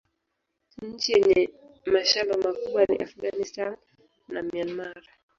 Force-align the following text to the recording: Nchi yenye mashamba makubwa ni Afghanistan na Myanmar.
Nchi 0.89 1.09
yenye 1.15 1.41
mashamba 1.93 2.33
makubwa 2.45 2.81
ni 2.89 2.95
Afghanistan 3.05 3.71
na 4.33 4.41
Myanmar. 4.43 5.01